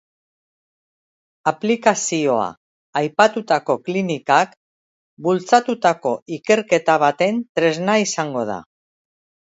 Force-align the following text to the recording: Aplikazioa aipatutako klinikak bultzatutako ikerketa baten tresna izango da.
Aplikazioa 1.51 2.47
aipatutako 3.01 3.75
klinikak 3.89 4.57
bultzatutako 5.27 6.15
ikerketa 6.39 6.97
baten 7.07 7.41
tresna 7.61 8.03
izango 8.09 8.49
da. 8.53 8.57